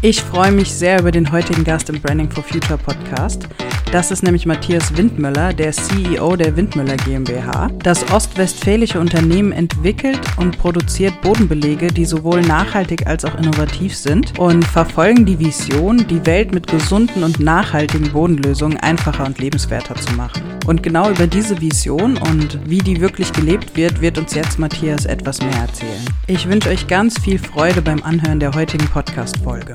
[0.00, 3.48] Ich freue mich sehr über den heutigen Gast im Branding for Future Podcast.
[3.90, 7.70] Das ist nämlich Matthias Windmüller, der CEO der Windmüller GmbH.
[7.82, 14.62] Das ostwestfälische Unternehmen entwickelt und produziert Bodenbelege, die sowohl nachhaltig als auch innovativ sind und
[14.62, 20.42] verfolgen die Vision, die Welt mit gesunden und nachhaltigen Bodenlösungen einfacher und lebenswerter zu machen.
[20.66, 25.06] Und genau über diese Vision und wie die wirklich gelebt wird, wird uns jetzt Matthias
[25.06, 26.04] etwas mehr erzählen.
[26.26, 29.74] Ich wünsche euch ganz viel Freude beim Anhören der heutigen Podcast-Folge.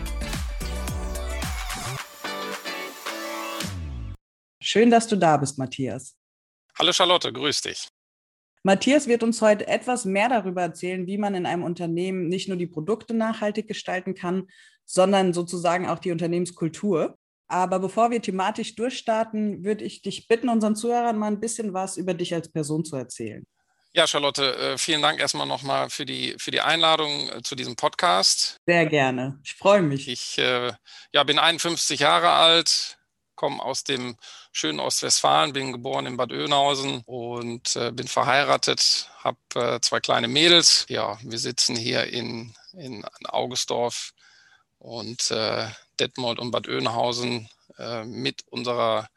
[4.71, 6.15] Schön, dass du da bist, Matthias.
[6.79, 7.89] Hallo Charlotte, grüß dich.
[8.63, 12.55] Matthias wird uns heute etwas mehr darüber erzählen, wie man in einem Unternehmen nicht nur
[12.55, 14.47] die Produkte nachhaltig gestalten kann,
[14.85, 17.17] sondern sozusagen auch die Unternehmenskultur.
[17.49, 21.97] Aber bevor wir thematisch durchstarten, würde ich dich bitten, unseren Zuhörern mal ein bisschen was
[21.97, 23.45] über dich als Person zu erzählen.
[23.93, 27.75] Ja, Charlotte, äh, vielen Dank erstmal nochmal für die, für die Einladung äh, zu diesem
[27.75, 28.55] Podcast.
[28.65, 29.37] Sehr gerne.
[29.43, 30.07] Ich freue mich.
[30.07, 30.71] Ich äh,
[31.11, 32.97] ja, bin 51 Jahre alt,
[33.35, 34.15] komme aus dem
[34.51, 40.27] schönen Ostwestfalen, bin geboren in Bad Oeynhausen und äh, bin verheiratet, habe äh, zwei kleine
[40.27, 40.85] Mädels.
[40.89, 44.11] Ja, wir sitzen hier in, in Augustorf
[44.77, 45.67] und äh,
[45.99, 49.07] Detmold und Bad Oeynhausen äh, mit, unserer,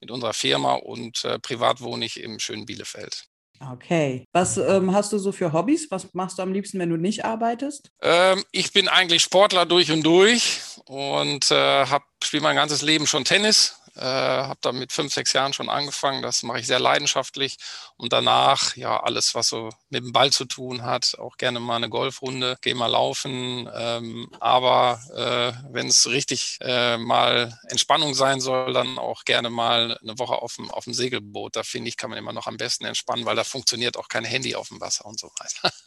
[0.00, 3.28] mit unserer Firma und äh, privat wohne ich im schönen Bielefeld.
[3.72, 4.24] Okay.
[4.32, 5.90] Was ähm, hast du so für Hobbys?
[5.90, 7.90] Was machst du am liebsten, wenn du nicht arbeitest?
[8.00, 11.84] Ähm, ich bin eigentlich Sportler durch und durch und äh,
[12.22, 13.77] spiele mein ganzes Leben schon Tennis.
[13.98, 16.22] Äh, habe da mit fünf, sechs Jahren schon angefangen.
[16.22, 17.56] Das mache ich sehr leidenschaftlich.
[17.96, 21.76] Und danach, ja, alles, was so mit dem Ball zu tun hat, auch gerne mal
[21.76, 23.68] eine Golfrunde, gehe mal laufen.
[23.74, 29.98] Ähm, aber äh, wenn es richtig äh, mal Entspannung sein soll, dann auch gerne mal
[30.02, 31.56] eine Woche auf dem, auf dem Segelboot.
[31.56, 34.24] Da finde ich, kann man immer noch am besten entspannen, weil da funktioniert auch kein
[34.24, 35.74] Handy auf dem Wasser und so weiter.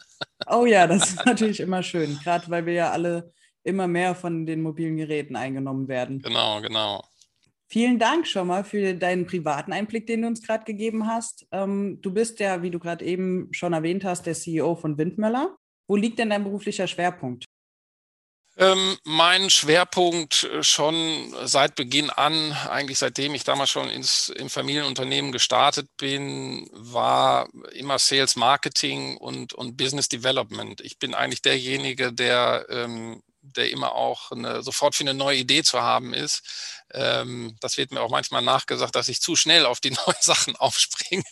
[0.47, 3.31] Oh ja, das ist natürlich immer schön, gerade weil wir ja alle
[3.63, 6.21] immer mehr von den mobilen Geräten eingenommen werden.
[6.21, 7.03] Genau, genau.
[7.71, 11.47] Vielen Dank schon mal für deinen privaten Einblick, den du uns gerade gegeben hast.
[11.53, 15.55] Ähm, du bist ja, wie du gerade eben schon erwähnt hast, der CEO von Windmöller.
[15.87, 17.45] Wo liegt denn dein beruflicher Schwerpunkt?
[18.57, 24.49] Ähm, mein Schwerpunkt äh, schon seit Beginn an, eigentlich seitdem ich damals schon ins, im
[24.49, 30.81] Familienunternehmen gestartet bin, war immer Sales Marketing und, und Business Development.
[30.81, 35.63] Ich bin eigentlich derjenige, der ähm, der immer auch eine, sofort für eine neue Idee
[35.63, 36.80] zu haben ist.
[36.93, 40.55] Ähm, das wird mir auch manchmal nachgesagt, dass ich zu schnell auf die neuen Sachen
[40.55, 41.23] aufspringe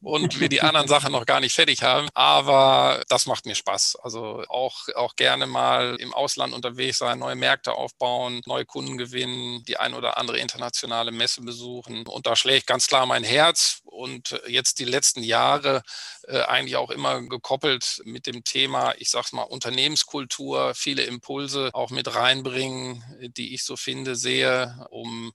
[0.00, 2.08] und wir die anderen Sachen noch gar nicht fertig haben.
[2.14, 3.96] Aber das macht mir Spaß.
[4.02, 9.64] Also auch, auch gerne mal im Ausland unterwegs sein, neue Märkte aufbauen, neue Kunden gewinnen,
[9.64, 12.06] die ein oder andere internationale Messe besuchen.
[12.06, 13.82] Und da schlägt ganz klar mein Herz.
[13.98, 15.82] Und jetzt die letzten Jahre
[16.28, 21.90] äh, eigentlich auch immer gekoppelt mit dem Thema, ich sag's mal, Unternehmenskultur, viele Impulse auch
[21.90, 23.02] mit reinbringen,
[23.36, 25.32] die ich so finde, sehe, um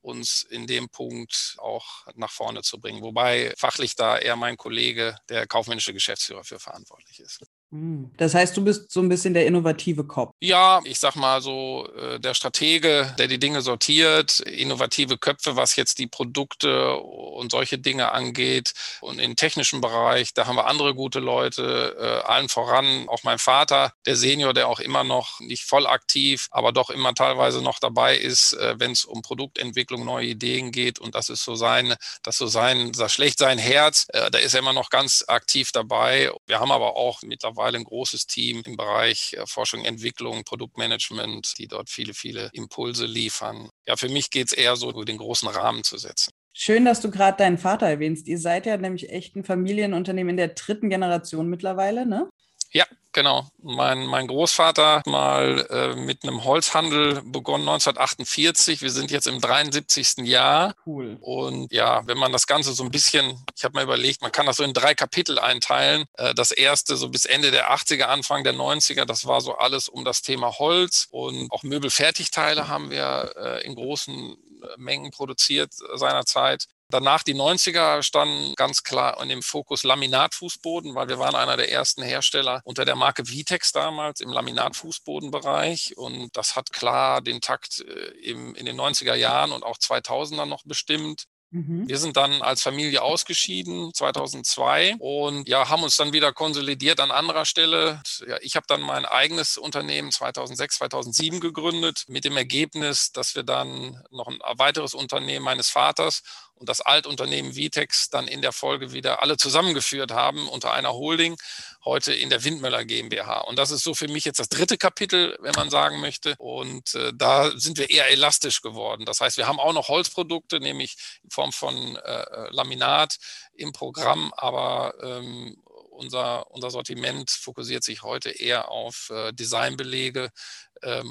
[0.00, 3.02] uns in dem Punkt auch nach vorne zu bringen.
[3.02, 7.42] Wobei fachlich da eher mein Kollege, der kaufmännische Geschäftsführer für verantwortlich ist.
[7.72, 8.12] Hm.
[8.16, 10.30] Das heißt, du bist so ein bisschen der innovative Kopf.
[10.40, 15.74] Ja, ich sag mal so, äh, der Stratege, der die Dinge sortiert, innovative Köpfe, was
[15.74, 18.72] jetzt die Produkte und solche Dinge angeht.
[19.00, 23.38] Und im technischen Bereich, da haben wir andere gute Leute, äh, allen voran auch mein
[23.38, 27.80] Vater, der Senior, der auch immer noch nicht voll aktiv, aber doch immer teilweise noch
[27.80, 31.00] dabei ist, äh, wenn es um Produktentwicklung, neue Ideen geht.
[31.00, 34.06] Und das ist so sein, das so sein, das schlecht sein Herz.
[34.12, 36.30] Da ist er immer noch ganz aktiv dabei.
[36.46, 41.58] Wir haben aber auch mittlerweile mittlerweile ein großes Team im Bereich äh, Forschung, Entwicklung, Produktmanagement,
[41.58, 43.68] die dort viele, viele Impulse liefern.
[43.86, 46.32] Ja, für mich geht es eher so, den großen Rahmen zu setzen.
[46.52, 48.28] Schön, dass du gerade deinen Vater erwähnst.
[48.28, 52.28] Ihr seid ja nämlich echt ein Familienunternehmen in der dritten Generation mittlerweile, ne?
[52.76, 52.84] Ja,
[53.16, 53.50] Genau.
[53.62, 58.82] Mein, mein Großvater hat mal äh, mit einem Holzhandel begonnen 1948.
[58.82, 60.18] Wir sind jetzt im 73.
[60.18, 60.74] Jahr.
[60.84, 61.16] Cool.
[61.22, 64.44] Und ja, wenn man das Ganze so ein bisschen, ich habe mal überlegt, man kann
[64.44, 66.04] das so in drei Kapitel einteilen.
[66.18, 69.88] Äh, das erste so bis Ende der 80er, Anfang der 90er, das war so alles
[69.88, 74.36] um das Thema Holz und auch Möbelfertigteile haben wir äh, in großen
[74.76, 76.66] Mengen produziert seinerzeit.
[76.88, 81.72] Danach die 90er standen ganz klar in dem Fokus Laminatfußboden, weil wir waren einer der
[81.72, 85.96] ersten Hersteller unter der Marke Vitex damals im Laminatfußbodenbereich.
[85.96, 90.46] Und das hat klar den Takt äh, im, in den 90er Jahren und auch 2000er
[90.46, 91.24] noch bestimmt.
[91.50, 91.88] Mhm.
[91.88, 97.10] Wir sind dann als Familie ausgeschieden 2002 und ja, haben uns dann wieder konsolidiert an
[97.10, 98.02] anderer Stelle.
[98.26, 103.44] Ja, ich habe dann mein eigenes Unternehmen 2006, 2007 gegründet mit dem Ergebnis, dass wir
[103.44, 106.22] dann noch ein weiteres Unternehmen meines Vaters
[106.56, 111.36] und das Altunternehmen Vitex dann in der Folge wieder alle zusammengeführt haben unter einer Holding,
[111.84, 113.40] heute in der Windmöller GmbH.
[113.40, 116.34] Und das ist so für mich jetzt das dritte Kapitel, wenn man sagen möchte.
[116.38, 119.04] Und äh, da sind wir eher elastisch geworden.
[119.04, 123.18] Das heißt, wir haben auch noch Holzprodukte, nämlich in Form von äh, äh Laminat
[123.54, 125.56] im Programm, aber ähm,
[125.96, 130.30] unser, unser Sortiment fokussiert sich heute eher auf äh, Designbelege,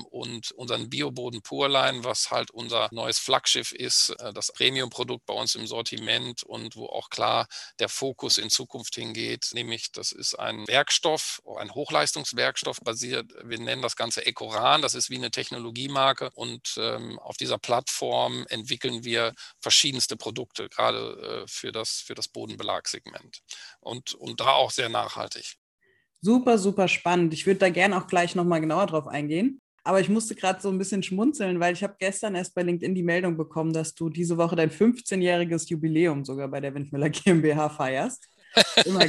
[0.10, 5.56] und unseren Bioboden Purline, was halt unser neues Flaggschiff ist, äh, das Premium-Produkt bei uns
[5.56, 7.48] im Sortiment und wo auch klar
[7.80, 13.32] der Fokus in Zukunft hingeht, nämlich das ist ein Werkstoff, ein Hochleistungswerkstoff basiert.
[13.44, 18.46] Wir nennen das Ganze Ecoran, das ist wie eine Technologiemarke und ähm, auf dieser Plattform
[18.50, 23.40] entwickeln wir verschiedenste Produkte, gerade äh, für das, für das Bodenbelagsegment
[23.80, 25.58] und, und da auch sehr nachhaltig.
[26.26, 27.36] Super, super spannend.
[27.36, 29.62] Ich würde da gerne auch gleich nochmal genauer drauf eingehen.
[29.84, 32.96] Aber ich musste gerade so ein bisschen schmunzeln, weil ich habe gestern erst bei LinkedIn
[32.96, 37.70] die Meldung bekommen, dass du diese Woche dein 15-jähriges Jubiläum sogar bei der Windmüller GmbH
[37.70, 38.28] feierst.
[38.86, 39.06] Immer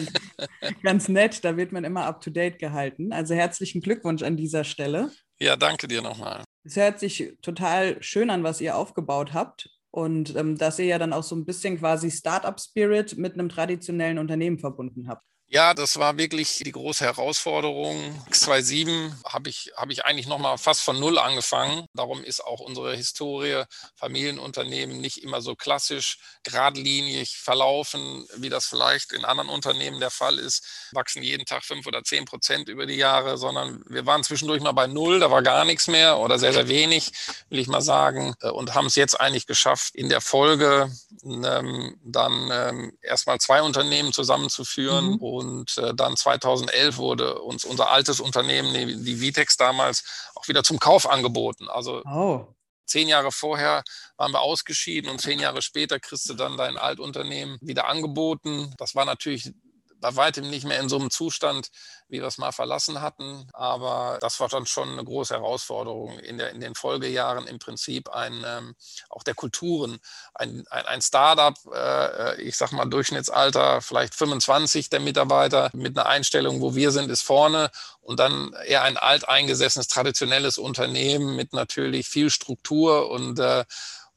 [0.83, 3.13] ganz nett, da wird man immer up-to-date gehalten.
[3.15, 5.11] Also herzlichen Glückwunsch an dieser Stelle.
[5.41, 6.45] Ja, danke dir nochmal.
[6.65, 9.71] Es hört sich total schön an, was ihr aufgebaut habt.
[9.91, 14.19] Und ähm, dass ihr ja dann auch so ein bisschen quasi Startup-Spirit mit einem traditionellen
[14.19, 15.23] Unternehmen verbunden habt.
[15.49, 18.21] Ja, das war wirklich die große Herausforderung.
[18.29, 21.87] X27 habe ich, habe ich eigentlich nochmal fast von Null angefangen.
[21.95, 23.63] Darum ist auch unsere Historie
[23.95, 30.41] Familienunternehmen nicht immer so klassisch, geradlinig verlaufen, wie das vielleicht in anderen Unternehmen der Fall
[30.41, 30.67] ist.
[30.91, 34.73] Wachsen jeden Tag fünf oder zehn Prozent über die Jahre, sondern wir waren zwischendurch mal
[34.73, 37.13] bei Null, da war gar nichts mehr oder sehr, sehr wenig,
[37.51, 38.35] will ich mal sagen.
[38.53, 40.91] Und haben es jetzt eigentlich geschafft, in der Folge
[41.25, 45.13] ähm, dann ähm, erstmal zwei Unternehmen zusammenzuführen.
[45.13, 50.49] Mhm und äh, dann 2011 wurde uns unser altes Unternehmen, die, die Vitex damals, auch
[50.49, 51.69] wieder zum Kauf angeboten.
[51.69, 52.47] Also oh.
[52.87, 53.83] zehn Jahre vorher
[54.17, 58.75] waren wir ausgeschieden und zehn Jahre später kriegst du dann dein Altunternehmen wieder angeboten.
[58.79, 59.53] Das war natürlich
[60.01, 61.71] bei weitem nicht mehr in so einem Zustand,
[62.09, 63.49] wie wir es mal verlassen hatten.
[63.53, 68.09] Aber das war dann schon eine große Herausforderung in, der, in den Folgejahren im Prinzip
[68.11, 68.75] ein, ähm,
[69.11, 69.99] auch der Kulturen.
[70.35, 76.07] Ein, ein, ein Startup, äh, ich sag mal Durchschnittsalter, vielleicht 25 der Mitarbeiter mit einer
[76.09, 77.71] Einstellung, wo wir sind, ist vorne
[78.01, 83.65] und dann eher ein alteingesessenes, traditionelles Unternehmen mit natürlich viel Struktur und äh,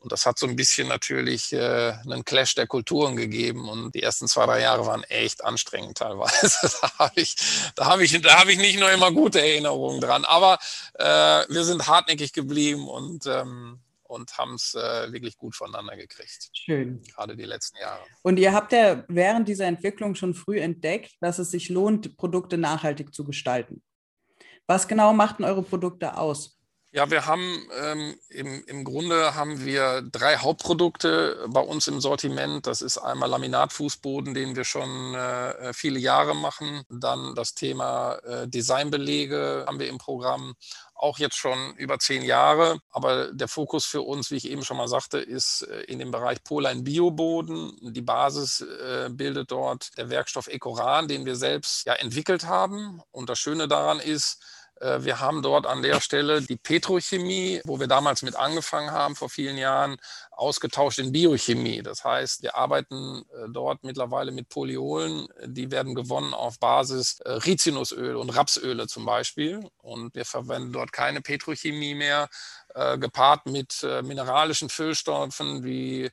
[0.01, 3.67] und das hat so ein bisschen natürlich äh, einen Clash der Kulturen gegeben.
[3.67, 6.71] Und die ersten zwei, drei Jahre waren echt anstrengend teilweise.
[6.81, 7.35] da habe ich,
[7.75, 10.23] da habe ich, da habe ich nicht nur immer gute Erinnerungen dran.
[10.23, 10.57] Aber
[10.93, 16.49] äh, wir sind hartnäckig geblieben und ähm, und haben es äh, wirklich gut voneinander gekriegt.
[16.53, 17.03] Schön.
[17.03, 18.01] Gerade die letzten Jahre.
[18.23, 22.57] Und ihr habt ja während dieser Entwicklung schon früh entdeckt, dass es sich lohnt, Produkte
[22.57, 23.83] nachhaltig zu gestalten.
[24.65, 26.58] Was genau machten eure Produkte aus?
[26.91, 32.65] Ja, wir haben ähm, im, im Grunde haben wir drei Hauptprodukte bei uns im Sortiment.
[32.65, 36.81] Das ist einmal Laminatfußboden, den wir schon äh, viele Jahre machen.
[36.89, 40.55] Dann das Thema äh, Designbelege haben wir im Programm
[40.95, 42.79] auch jetzt schon über zehn Jahre.
[42.89, 46.09] Aber der Fokus für uns, wie ich eben schon mal sagte, ist äh, in dem
[46.09, 47.71] Bereich Polein Bioboden.
[47.81, 52.99] Die Basis äh, bildet dort der Werkstoff Ecoran, den wir selbst ja entwickelt haben.
[53.11, 57.79] Und das Schöne daran ist, äh, wir haben dort an der Stelle die Petrochemie, wo
[57.79, 59.97] wir damals mit angefangen haben vor vielen Jahren,
[60.31, 61.81] ausgetauscht in Biochemie.
[61.81, 65.27] Das heißt, wir arbeiten äh, dort mittlerweile mit Polyolen.
[65.45, 69.69] Die werden gewonnen auf Basis äh, Rizinusöl und Rapsöle zum Beispiel.
[69.81, 72.29] Und wir verwenden dort keine Petrochemie mehr,
[72.99, 76.11] gepaart mit mineralischen Füllstoffen wie äh,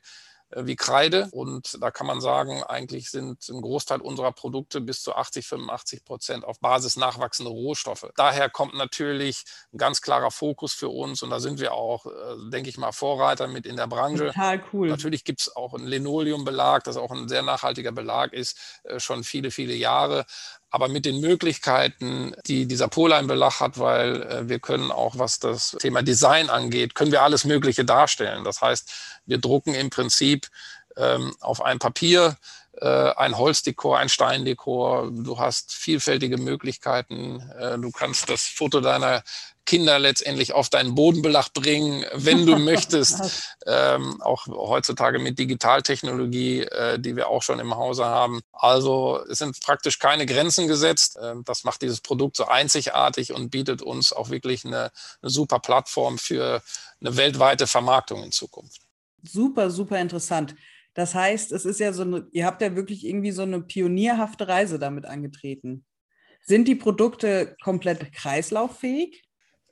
[0.55, 1.27] wie Kreide.
[1.31, 6.05] Und da kann man sagen, eigentlich sind ein Großteil unserer Produkte bis zu 80, 85
[6.05, 8.07] Prozent auf Basis nachwachsender Rohstoffe.
[8.15, 12.09] Daher kommt natürlich ein ganz klarer Fokus für uns und da sind wir auch, äh,
[12.51, 14.27] denke ich mal, Vorreiter mit in der Branche.
[14.27, 14.87] Total cool.
[14.89, 19.23] Natürlich gibt es auch einen Linoleumbelag, das auch ein sehr nachhaltiger Belag ist, äh, schon
[19.23, 20.25] viele, viele Jahre
[20.69, 25.71] aber mit den Möglichkeiten, die dieser Poleinbelag hat, weil äh, wir können auch, was das
[25.79, 28.43] Thema Design angeht, können wir alles Mögliche darstellen.
[28.43, 30.47] Das heißt, wir drucken im Prinzip
[30.95, 32.37] ähm, auf ein Papier
[32.79, 35.09] äh, ein Holzdekor, ein Steindekor.
[35.11, 37.41] Du hast vielfältige Möglichkeiten.
[37.57, 39.23] Äh, du kannst das Foto deiner
[39.65, 43.57] Kinder letztendlich auf deinen Bodenbelag bringen, wenn du möchtest.
[43.65, 48.41] ähm, auch heutzutage mit Digitaltechnologie, äh, die wir auch schon im Hause haben.
[48.53, 51.17] Also es sind praktisch keine Grenzen gesetzt.
[51.21, 54.91] Ähm, das macht dieses Produkt so einzigartig und bietet uns auch wirklich eine,
[55.21, 56.61] eine super Plattform für
[57.01, 58.86] eine weltweite Vermarktung in Zukunft.
[59.27, 60.55] Super, super interessant.
[60.93, 64.47] Das heißt, es ist ja so eine, ihr habt ja wirklich irgendwie so eine pionierhafte
[64.47, 65.85] Reise damit angetreten.
[66.41, 69.26] Sind die Produkte komplett kreislauffähig?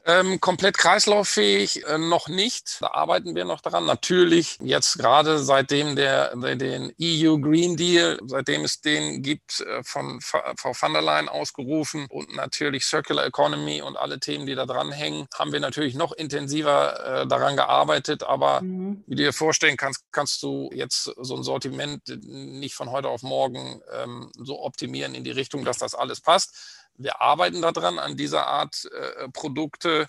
[0.07, 2.77] Ähm, komplett kreislauffähig äh, noch nicht.
[2.79, 3.85] Da arbeiten wir noch daran.
[3.85, 9.81] Natürlich jetzt gerade seitdem der, der den EU Green Deal, seitdem es den gibt, äh,
[9.83, 14.67] von Frau van der Leyen ausgerufen und natürlich Circular Economy und alle Themen, die da
[14.67, 18.21] dranhängen, haben wir natürlich noch intensiver äh, daran gearbeitet.
[18.21, 19.03] Aber mhm.
[19.07, 23.23] wie du dir vorstellen kannst, kannst du jetzt so ein Sortiment nicht von heute auf
[23.23, 28.17] morgen ähm, so optimieren in die Richtung, dass das alles passt wir arbeiten daran, an
[28.17, 30.07] dieser Art äh, Produkte,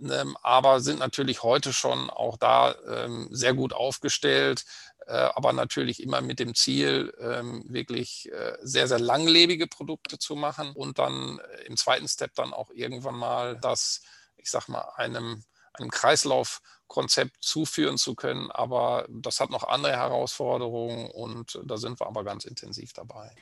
[0.00, 4.64] ähm, aber sind natürlich heute schon auch da ähm, sehr gut aufgestellt,
[5.06, 10.36] äh, aber natürlich immer mit dem Ziel, ähm, wirklich äh, sehr, sehr langlebige Produkte zu
[10.36, 14.02] machen und dann äh, im zweiten Step dann auch irgendwann mal das,
[14.36, 15.42] ich sag mal, einem,
[15.72, 18.50] einem Kreislaufkonzept zuführen zu können.
[18.50, 23.34] Aber das hat noch andere Herausforderungen und da sind wir aber ganz intensiv dabei.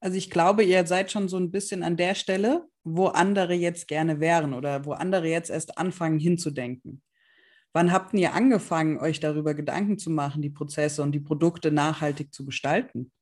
[0.00, 3.86] Also ich glaube, ihr seid schon so ein bisschen an der Stelle, wo andere jetzt
[3.86, 7.02] gerne wären oder wo andere jetzt erst anfangen hinzudenken.
[7.72, 12.34] Wann habt ihr angefangen, euch darüber Gedanken zu machen, die Prozesse und die Produkte nachhaltig
[12.34, 13.12] zu gestalten?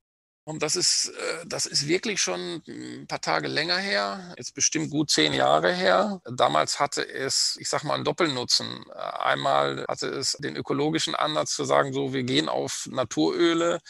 [0.49, 4.91] Und das ist, äh, das ist wirklich schon ein paar Tage länger her, jetzt bestimmt
[4.91, 6.23] gut zehn Jahre her.
[6.25, 8.91] Damals hatte es, ich sag mal, einen Doppelnutzen.
[8.91, 13.81] Einmal hatte es den ökologischen Ansatz zu sagen, so, wir gehen auf Naturöle, äh,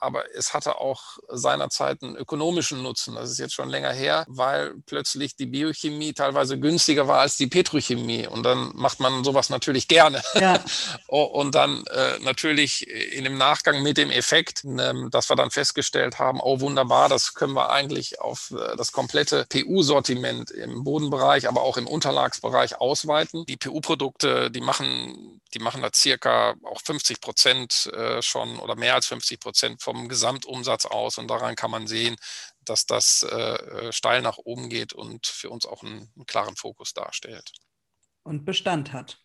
[0.00, 3.14] aber es hatte auch seinerzeit einen ökonomischen Nutzen.
[3.14, 7.46] Das ist jetzt schon länger her, weil plötzlich die Biochemie teilweise günstiger war als die
[7.46, 8.26] Petrochemie.
[8.26, 10.22] Und dann macht man sowas natürlich gerne.
[10.34, 10.62] Ja.
[11.08, 16.18] und dann äh, natürlich in dem Nachgang mit dem Effekt, ähm, dass wir dann festgestellt
[16.18, 21.62] haben, oh wunderbar, das können wir eigentlich auf äh, das komplette PU-Sortiment im Bodenbereich, aber
[21.62, 23.44] auch im Unterlagsbereich ausweiten.
[23.46, 27.90] Die PU-Produkte, die machen, die machen da circa auch 50 Prozent
[28.20, 31.18] schon oder mehr als 50 Prozent Prozent vom Gesamtumsatz aus.
[31.18, 32.16] Und daran kann man sehen,
[32.64, 36.92] dass das äh, steil nach oben geht und für uns auch einen, einen, klaren Fokus
[36.92, 37.52] darstellt.
[38.22, 39.18] Und Bestand hat.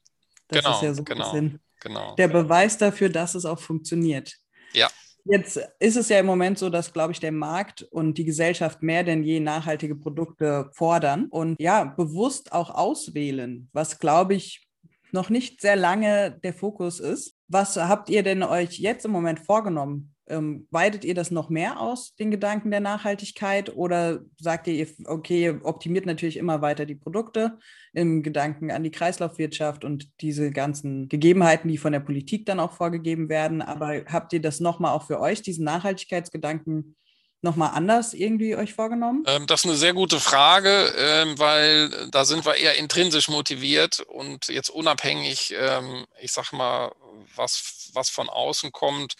[0.48, 2.44] Das genau, ist ja so genau, ein genau, der genau.
[2.44, 4.36] Beweis dafür, dass es auch funktioniert.
[4.74, 4.90] Ja.
[5.26, 8.82] Jetzt ist es ja im Moment so, dass, glaube ich, der Markt und die Gesellschaft
[8.82, 14.68] mehr denn je nachhaltige Produkte fordern und ja, bewusst auch auswählen, was, glaube ich,
[15.12, 17.36] noch nicht sehr lange der Fokus ist.
[17.48, 21.80] Was habt ihr denn euch jetzt im Moment vorgenommen, ähm, weitet ihr das noch mehr
[21.80, 23.76] aus, den Gedanken der Nachhaltigkeit?
[23.76, 27.58] Oder sagt ihr, okay, optimiert natürlich immer weiter die Produkte
[27.94, 32.74] im Gedanken an die Kreislaufwirtschaft und diese ganzen Gegebenheiten, die von der Politik dann auch
[32.74, 33.62] vorgegeben werden.
[33.62, 36.96] Aber habt ihr das nochmal auch für euch, diesen Nachhaltigkeitsgedanken,
[37.42, 39.24] nochmal anders irgendwie euch vorgenommen?
[39.28, 44.02] Ähm, das ist eine sehr gute Frage, ähm, weil da sind wir eher intrinsisch motiviert
[44.02, 46.92] und jetzt unabhängig, ähm, ich sag mal,
[47.36, 49.14] was, was von außen kommt,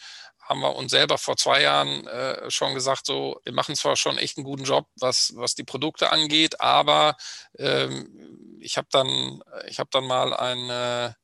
[0.50, 4.18] haben wir uns selber vor zwei Jahren äh, schon gesagt, so, wir machen zwar schon
[4.18, 7.16] echt einen guten Job, was, was die Produkte angeht, aber
[7.58, 9.42] ähm, ich habe dann,
[9.78, 11.16] habe dann mal eine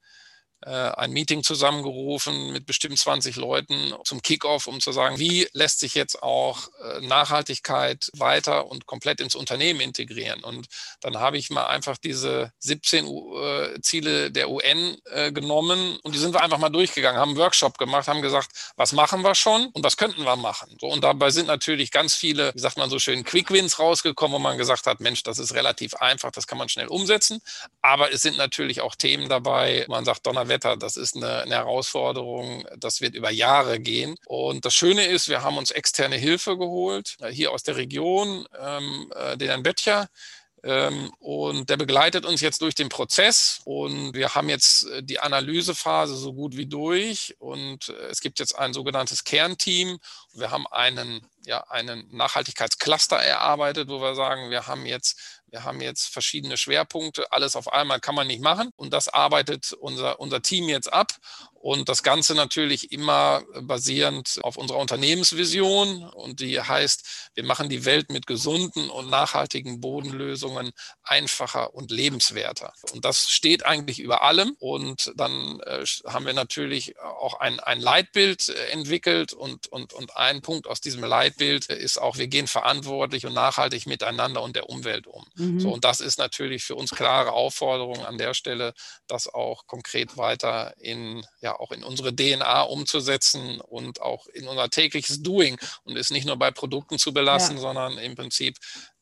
[0.61, 5.95] ein Meeting zusammengerufen mit bestimmt 20 Leuten zum Kickoff, um zu sagen, wie lässt sich
[5.95, 10.43] jetzt auch äh, Nachhaltigkeit weiter und komplett ins Unternehmen integrieren.
[10.43, 10.67] Und
[11.01, 14.97] dann habe ich mal einfach diese 17 äh, Ziele der UN
[15.31, 18.91] genommen und die sind wir einfach mal durchgegangen, haben einen Workshop gemacht, haben gesagt, was
[18.91, 20.75] machen wir schon und was könnten wir machen.
[20.79, 24.35] So, und dabei sind natürlich ganz viele, wie sagt man so schön, Quick Wins rausgekommen,
[24.35, 27.41] wo man gesagt hat, Mensch, das ist relativ einfach, das kann man schnell umsetzen.
[27.81, 30.77] Aber es sind natürlich auch Themen dabei, man sagt, Donnerwetter, Wetter.
[30.77, 34.15] Das ist eine, eine Herausforderung, das wird über Jahre gehen.
[34.25, 38.47] Und das Schöne ist, wir haben uns externe Hilfe geholt, äh, hier aus der Region,
[38.59, 40.09] ähm, äh, den Herrn Böttcher,
[40.65, 45.19] ähm, und der begleitet uns jetzt durch den Prozess und wir haben jetzt äh, die
[45.19, 49.99] Analysephase so gut wie durch und es gibt jetzt ein sogenanntes Kernteam.
[50.33, 55.79] Wir haben einen, ja, einen Nachhaltigkeitscluster erarbeitet, wo wir sagen, wir haben jetzt wir haben
[55.79, 57.31] jetzt verschiedene Schwerpunkte.
[57.31, 58.71] Alles auf einmal kann man nicht machen.
[58.75, 61.13] Und das arbeitet unser, unser Team jetzt ab.
[61.53, 66.03] Und das Ganze natürlich immer basierend auf unserer Unternehmensvision.
[66.03, 72.73] Und die heißt, wir machen die Welt mit gesunden und nachhaltigen Bodenlösungen einfacher und lebenswerter.
[72.91, 74.57] Und das steht eigentlich über allem.
[74.59, 79.31] Und dann äh, haben wir natürlich auch ein, ein Leitbild äh, entwickelt.
[79.31, 83.87] Und, und, und ein Punkt aus diesem Leitbild ist auch, wir gehen verantwortlich und nachhaltig
[83.87, 85.25] miteinander und der Umwelt um.
[85.35, 85.44] Mhm.
[85.59, 88.73] So, und das ist natürlich für uns klare Aufforderung an der Stelle,
[89.07, 94.69] das auch konkret weiter in, ja, auch in unsere DNA umzusetzen und auch in unser
[94.69, 97.61] tägliches Doing und es nicht nur bei Produkten zu belassen, ja.
[97.61, 98.57] sondern im Prinzip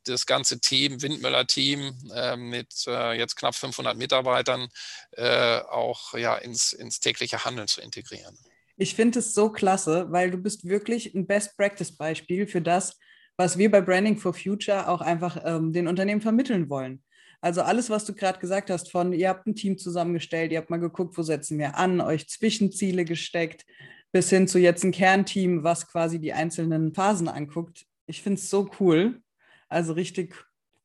[0.05, 4.67] das ganze Team, Windmöller-Team äh, mit äh, jetzt knapp 500 Mitarbeitern
[5.11, 8.37] äh, auch ja, ins, ins tägliche Handeln zu integrieren.
[8.75, 12.97] Ich finde es so klasse, weil du bist wirklich ein Best-Practice-Beispiel für das,
[13.37, 17.03] was wir bei Branding for Future auch einfach ähm, den Unternehmen vermitteln wollen.
[17.41, 20.69] Also alles, was du gerade gesagt hast, von ihr habt ein Team zusammengestellt, ihr habt
[20.69, 23.65] mal geguckt, wo setzen wir an, euch Zwischenziele gesteckt,
[24.13, 27.85] bis hin zu jetzt ein Kernteam, was quasi die einzelnen Phasen anguckt.
[28.05, 29.21] Ich finde es so cool.
[29.67, 30.35] Also richtig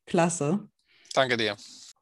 [0.06, 0.68] klasse.
[1.14, 1.56] Danke dir.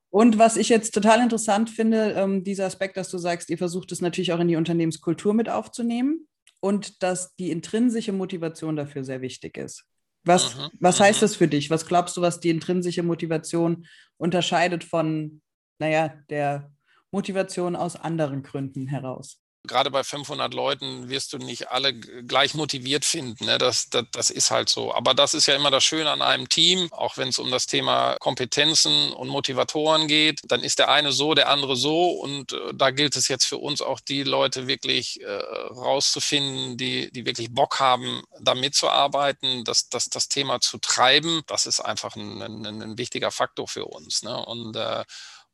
[0.09, 3.93] Und was ich jetzt total interessant finde, ähm, dieser Aspekt, dass du sagst, ihr versucht
[3.93, 6.29] es natürlich auch in die Unternehmenskultur mit aufzunehmen
[6.61, 9.85] und dass die intrinsische Motivation dafür sehr wichtig ist.
[10.27, 11.25] Was, mhm, was heißt mhm.
[11.25, 11.71] das für dich?
[11.71, 13.87] Was glaubst du, was die intrinsische Motivation
[14.19, 15.41] unterscheidet von,
[15.79, 16.71] naja, der
[17.13, 19.41] Motivation aus anderen Gründen heraus?
[19.67, 23.47] Gerade bei 500 Leuten wirst du nicht alle gleich motiviert finden.
[23.47, 23.59] Ne?
[23.59, 24.95] Das, das, das ist halt so.
[24.95, 27.67] Aber das ist ja immer das Schöne an einem Team, auch wenn es um das
[27.67, 30.41] Thema Kompetenzen und Motivatoren geht.
[30.45, 32.11] Dann ist der eine so, der andere so.
[32.11, 37.11] Und äh, da gilt es jetzt für uns auch, die Leute wirklich äh, rauszufinden, die,
[37.13, 41.43] die wirklich Bock haben, da mitzuarbeiten, das, das, das Thema zu treiben.
[41.47, 44.23] Das ist einfach ein, ein, ein wichtiger Faktor für uns.
[44.23, 44.37] Ne?
[44.47, 45.05] Und äh,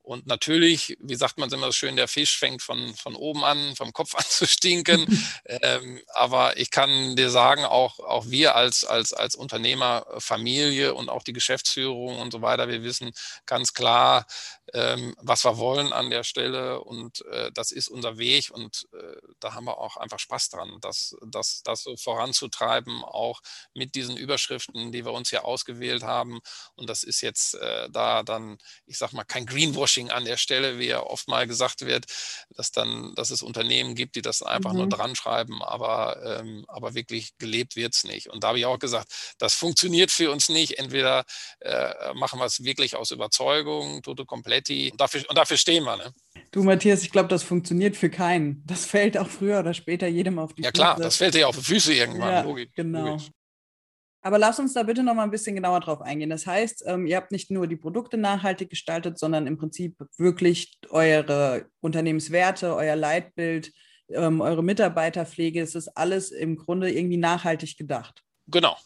[0.02, 3.76] und natürlich, wie sagt man immer so schön, der Fisch fängt von, von oben an,
[3.76, 5.06] vom Kopf an zu stinken.
[5.46, 11.22] ähm, aber ich kann dir sagen, auch, auch wir als, als, als Unternehmerfamilie und auch
[11.22, 13.12] die Geschäftsführung und so weiter, wir wissen
[13.46, 14.26] ganz klar,
[14.74, 16.80] ähm, was wir wollen an der Stelle.
[16.80, 18.50] Und äh, das ist unser Weg.
[18.50, 23.40] Und äh, da haben wir auch einfach Spaß dran, das, das, das so voranzutreiben, auch
[23.74, 26.40] mit diesen Überschriften, die wir uns hier ausgewählt haben.
[26.74, 29.46] Und das ist jetzt äh, da dann, ich sag mal, kein
[29.92, 32.06] Greenwashing an der Stelle, wie ja oft mal gesagt wird,
[32.56, 34.78] dass dann, dass es Unternehmen gibt, die das einfach mhm.
[34.78, 38.28] nur dran schreiben, aber, ähm, aber wirklich gelebt wird es nicht.
[38.28, 39.08] Und da habe ich auch gesagt,
[39.38, 40.78] das funktioniert für uns nicht.
[40.78, 41.24] Entweder
[41.60, 44.90] äh, machen wir es wirklich aus Überzeugung, Toto komplett Paletti.
[44.90, 45.96] Und dafür, und dafür stehen wir.
[45.96, 46.12] Ne?
[46.50, 48.62] Du, Matthias, ich glaube, das funktioniert für keinen.
[48.66, 50.66] Das fällt auch früher oder später jedem auf die Füße.
[50.66, 52.30] Ja, klar, das fällt dir auf die Füße irgendwann.
[52.30, 53.06] Ja, Logisch, genau.
[53.06, 53.30] Logisch.
[54.22, 56.30] Aber lass uns da bitte noch mal ein bisschen genauer drauf eingehen.
[56.30, 60.78] Das heißt, ähm, ihr habt nicht nur die Produkte nachhaltig gestaltet, sondern im Prinzip wirklich
[60.90, 63.72] eure Unternehmenswerte, euer Leitbild,
[64.08, 65.60] ähm, eure Mitarbeiterpflege.
[65.60, 68.22] Es ist alles im Grunde irgendwie nachhaltig gedacht.
[68.46, 68.76] Genau,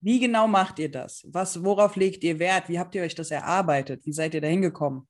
[0.00, 1.26] wie genau macht ihr das?
[1.28, 2.68] Was, worauf legt ihr Wert?
[2.68, 4.06] Wie habt ihr euch das erarbeitet?
[4.06, 5.06] Wie seid ihr da hingekommen?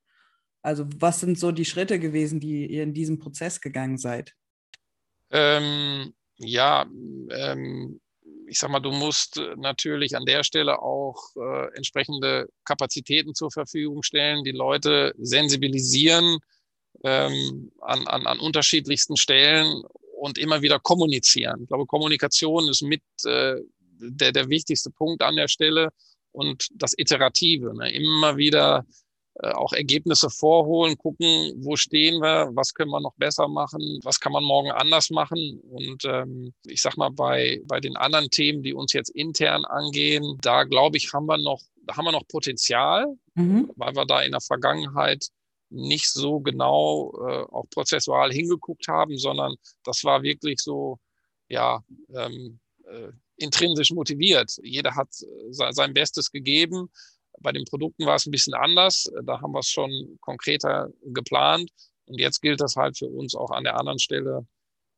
[0.62, 4.34] Also, was sind so die Schritte gewesen, die ihr in diesem Prozess gegangen seid?
[5.30, 6.86] Ähm, ja,
[7.30, 8.00] ähm,
[8.50, 14.02] ich sag mal, du musst natürlich an der Stelle auch äh, entsprechende Kapazitäten zur Verfügung
[14.02, 16.38] stellen, die Leute sensibilisieren
[17.04, 19.84] ähm, an, an, an unterschiedlichsten Stellen
[20.18, 21.62] und immer wieder kommunizieren.
[21.62, 23.56] Ich glaube, Kommunikation ist mit äh,
[24.00, 25.90] der, der wichtigste Punkt an der Stelle
[26.32, 27.74] und das Iterative.
[27.74, 27.92] Ne?
[27.92, 29.09] Immer wieder äh,
[29.42, 34.32] auch Ergebnisse vorholen, gucken, wo stehen wir, was können wir noch besser machen, was kann
[34.32, 35.60] man morgen anders machen.
[35.60, 40.38] Und ähm, ich sag mal, bei, bei den anderen Themen, die uns jetzt intern angehen,
[40.42, 43.70] da glaube ich, haben wir noch, da haben wir noch Potenzial, mhm.
[43.76, 45.28] weil wir da in der Vergangenheit
[45.70, 50.98] nicht so genau äh, auch prozessual hingeguckt haben, sondern das war wirklich so,
[51.48, 51.82] ja,
[52.14, 54.58] ähm, äh, intrinsisch motiviert.
[54.62, 56.90] Jeder hat äh, sein Bestes gegeben.
[57.40, 59.10] Bei den Produkten war es ein bisschen anders.
[59.24, 61.70] Da haben wir es schon konkreter geplant.
[62.06, 64.46] Und jetzt gilt das halt für uns auch an der anderen Stelle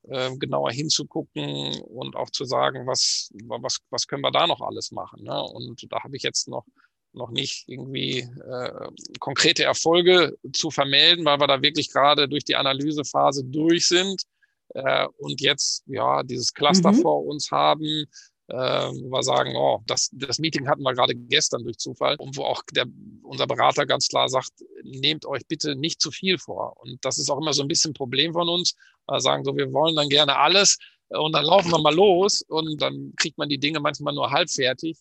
[0.09, 4.91] äh, genauer hinzugucken und auch zu sagen, was, was, was können wir da noch alles
[4.91, 5.23] machen.
[5.23, 5.43] Ne?
[5.43, 6.65] Und da habe ich jetzt noch,
[7.13, 8.89] noch nicht irgendwie äh,
[9.21, 14.23] konkrete Erfolge zu vermelden, weil wir da wirklich gerade durch die Analysephase durch sind
[14.71, 17.03] äh, und jetzt ja dieses Cluster mhm.
[17.03, 18.07] vor uns haben,
[18.53, 22.37] äh, wo wir sagen, oh, das, das Meeting hatten wir gerade gestern durch Zufall und
[22.37, 22.85] wo auch der,
[23.23, 26.77] unser Berater ganz klar sagt, nehmt euch bitte nicht zu viel vor.
[26.81, 28.75] Und das ist auch immer so ein bisschen ein Problem von uns.
[29.09, 30.77] Wir sagen so, wir wollen dann gerne alles
[31.09, 34.51] und dann laufen wir mal los und dann kriegt man die Dinge manchmal nur halb
[34.51, 34.99] fertig.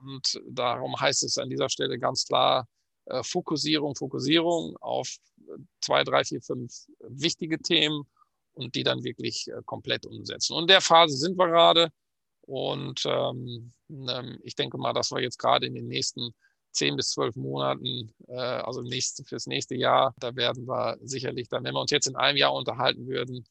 [0.00, 2.68] Und darum heißt es an dieser Stelle ganz klar,
[3.06, 5.16] äh, Fokussierung, Fokussierung auf
[5.80, 8.04] zwei, drei, vier, fünf wichtige Themen
[8.52, 10.54] und die dann wirklich äh, komplett umsetzen.
[10.54, 11.90] Und in der Phase sind wir gerade.
[12.46, 16.34] Und ähm, ähm, ich denke mal, dass wir jetzt gerade in den nächsten
[16.72, 21.64] zehn bis zwölf Monaten, äh, also nächste, fürs nächste Jahr, da werden wir sicherlich dann,
[21.64, 23.44] wenn wir uns jetzt in einem Jahr unterhalten würden,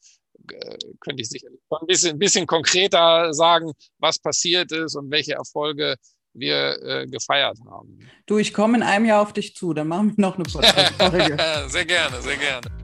[0.50, 5.34] äh, könnte ich sicherlich ein bisschen, ein bisschen konkreter sagen, was passiert ist und welche
[5.34, 5.96] Erfolge
[6.34, 7.98] wir äh, gefeiert haben.
[8.26, 11.68] Du, ich komme in einem Jahr auf dich zu, dann machen wir noch eine Podcast-Folge.
[11.68, 12.83] sehr gerne, sehr gerne.